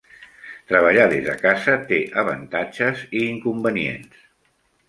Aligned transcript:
Treballar 0.71 1.03
des 1.11 1.21
de 1.27 1.35
casa 1.43 1.75
té 1.91 1.99
avantatges 2.23 3.05
i 3.21 3.25
inconvenients. 3.35 4.29